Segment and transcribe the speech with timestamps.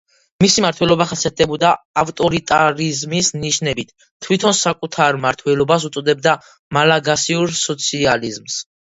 [0.43, 3.91] მისი მმართველობა ხასიათდებოდა ავტორიტარიზმის ნიშნებით,
[4.27, 6.33] თვითონ საკუთარ მმართველობას უწოდებდა
[6.79, 8.57] „მალაგასიურ სოციალიზმს“.